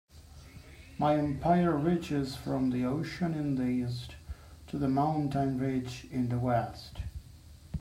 [0.97, 4.15] My empire reaches from the ocean in the East
[4.65, 7.01] to the mountain ridge in the West.